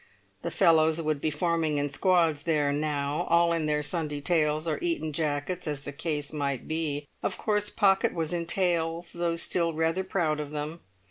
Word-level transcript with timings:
The 0.41 0.49
fellows 0.49 0.99
would 0.99 1.21
be 1.21 1.29
forming 1.29 1.77
in 1.77 1.87
squads 1.89 2.41
there 2.41 2.73
now, 2.73 3.27
all 3.29 3.53
in 3.53 3.67
their 3.67 3.83
Sunday 3.83 4.19
tails 4.19 4.67
or 4.67 4.79
Eton 4.81 5.13
jackets 5.13 5.67
as 5.67 5.83
the 5.83 5.91
case 5.91 6.33
might 6.33 6.67
be; 6.67 7.07
of 7.21 7.37
course 7.37 7.69
Pocket 7.69 8.11
was 8.11 8.33
in 8.33 8.47
tails, 8.47 9.13
though 9.13 9.35
still 9.35 9.73
rather 9.73 10.03
proud 10.03 10.39
of 10.39 10.49
them. 10.49 10.79